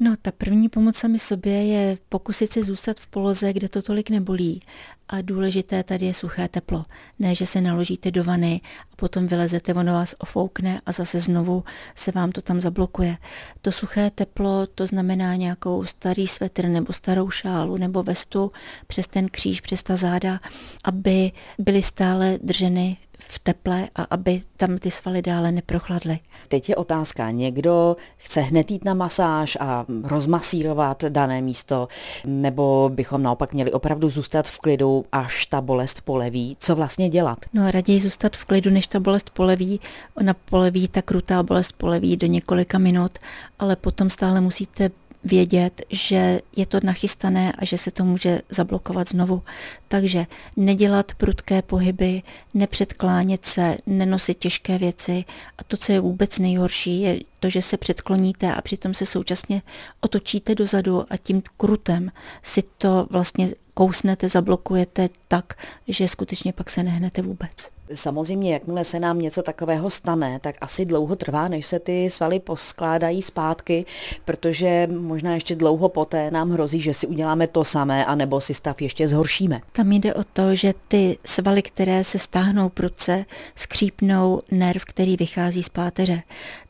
[0.00, 4.10] No, ta první pomoc sami sobě je pokusit se zůstat v poloze, kde to tolik
[4.10, 4.60] nebolí.
[5.08, 6.84] A důležité tady je suché teplo.
[7.18, 8.60] Ne, že se naložíte do vany
[8.92, 11.64] a potom vylezete, ono vás ofoukne a zase znovu
[11.94, 13.16] se vám to tam zablokuje.
[13.60, 18.52] To suché teplo, to znamená nějakou starý svetr nebo starou šálu nebo vestu
[18.86, 20.40] přes ten kříž, přes ta záda,
[20.84, 26.18] aby byly stále drženy v teple a aby tam ty svaly dále neprochladly.
[26.48, 31.88] Teď je otázka, někdo chce hned jít na masáž a rozmasírovat dané místo,
[32.24, 36.56] nebo bychom naopak měli opravdu zůstat v klidu, až ta bolest poleví.
[36.60, 37.38] Co vlastně dělat?
[37.52, 39.80] No raději zůstat v klidu, než ta bolest poleví.
[40.16, 43.18] Ona poleví, ta krutá bolest poleví do několika minut,
[43.58, 44.90] ale potom stále musíte
[45.24, 49.42] vědět, že je to nachystané a že se to může zablokovat znovu.
[49.88, 52.22] Takže nedělat prudké pohyby,
[52.54, 55.24] nepředklánět se, nenosit těžké věci
[55.58, 59.62] a to, co je vůbec nejhorší, je to, že se předkloníte a přitom se současně
[60.00, 65.54] otočíte dozadu a tím krutem si to vlastně kousnete, zablokujete tak,
[65.88, 67.77] že skutečně pak se nehnete vůbec.
[67.94, 72.40] Samozřejmě, jakmile se nám něco takového stane, tak asi dlouho trvá, než se ty svaly
[72.40, 73.84] poskládají zpátky,
[74.24, 78.82] protože možná ještě dlouho poté nám hrozí, že si uděláme to samé, anebo si stav
[78.82, 79.60] ještě zhoršíme.
[79.72, 85.62] Tam jde o to, že ty svaly, které se stáhnou prudce, skřípnou nerv, který vychází
[85.62, 86.22] z páteře.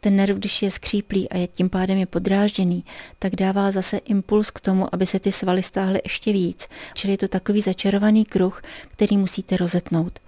[0.00, 2.84] Ten nerv, když je skříplý a je tím pádem je podrážděný,
[3.18, 6.68] tak dává zase impuls k tomu, aby se ty svaly stáhly ještě víc.
[6.94, 10.18] Čili je to takový začarovaný kruh, který musíte rozetnout.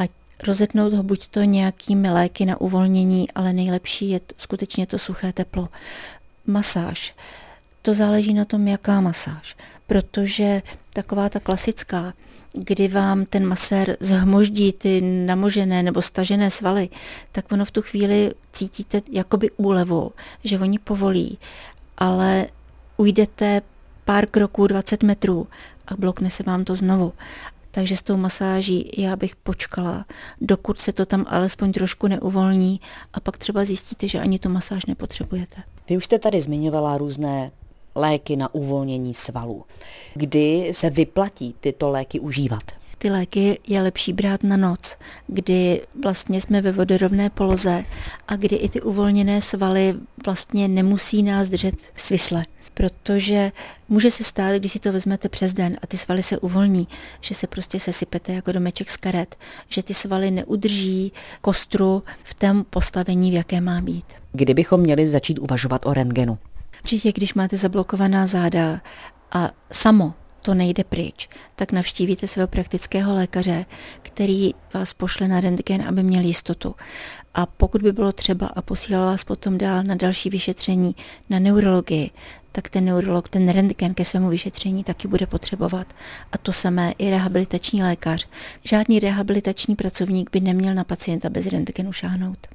[0.00, 0.02] A
[0.42, 5.32] rozetnout ho buď to nějakými léky na uvolnění, ale nejlepší je to, skutečně to suché
[5.32, 5.68] teplo.
[6.46, 7.14] Masáž.
[7.82, 9.56] To záleží na tom, jaká masáž.
[9.86, 10.62] Protože
[10.92, 12.14] taková ta klasická,
[12.52, 16.88] kdy vám ten masér zhmoždí ty namožené nebo stažené svaly,
[17.32, 20.12] tak ono v tu chvíli cítíte jakoby úlevu,
[20.44, 21.38] že oni povolí,
[21.98, 22.46] ale
[22.96, 23.62] ujdete
[24.04, 25.46] pár kroků, 20 metrů
[25.86, 27.12] a blokne se vám to znovu.
[27.74, 30.04] Takže s tou masáží já bych počkala,
[30.40, 32.80] dokud se to tam alespoň trošku neuvolní
[33.12, 35.62] a pak třeba zjistíte, že ani tu masáž nepotřebujete.
[35.88, 37.50] Vy už jste tady zmiňovala různé
[37.94, 39.64] léky na uvolnění svalů.
[40.14, 42.62] Kdy se vyplatí tyto léky užívat?
[42.98, 44.96] Ty léky je lepší brát na noc,
[45.26, 47.84] kdy vlastně jsme ve vodorovné poloze
[48.28, 52.44] a kdy i ty uvolněné svaly vlastně nemusí nás držet svisle
[52.74, 53.52] protože
[53.88, 56.88] může se stát, když si to vezmete přes den a ty svaly se uvolní,
[57.20, 59.36] že se prostě sesypete jako domeček z karet,
[59.68, 64.06] že ty svaly neudrží kostru v tom postavení, v jaké má být.
[64.32, 66.38] Kdybychom měli začít uvažovat o rentgenu?
[66.82, 68.80] Určitě, když máte zablokovaná záda
[69.32, 73.66] a samo to nejde pryč, tak navštívíte svého praktického lékaře,
[74.02, 76.74] který vás pošle na rentgen, aby měl jistotu.
[77.34, 80.96] A pokud by bylo třeba a posílal vás potom dál na další vyšetření
[81.30, 82.10] na neurologii,
[82.54, 85.86] tak ten neurolog ten rentgen ke svému vyšetření taky bude potřebovat.
[86.32, 88.28] A to samé i rehabilitační lékař.
[88.64, 92.53] Žádný rehabilitační pracovník by neměl na pacienta bez rentgenu šáhnout.